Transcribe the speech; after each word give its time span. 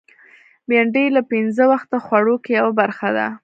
بېنډۍ 0.69 1.05
له 1.15 1.21
پینځه 1.31 1.63
وخته 1.71 1.97
خوړو 2.05 2.35
کې 2.43 2.51
یوه 2.59 2.71
برخه 2.79 3.09
ده 3.17 3.27